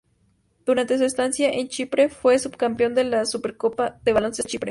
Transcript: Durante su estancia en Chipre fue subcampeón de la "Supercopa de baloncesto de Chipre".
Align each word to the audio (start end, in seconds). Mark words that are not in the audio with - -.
Durante 0.65 0.97
su 0.97 1.03
estancia 1.05 1.51
en 1.51 1.67
Chipre 1.67 2.09
fue 2.09 2.39
subcampeón 2.39 2.95
de 2.95 3.03
la 3.03 3.23
"Supercopa 3.23 3.99
de 4.03 4.13
baloncesto 4.13 4.47
de 4.47 4.51
Chipre". 4.53 4.59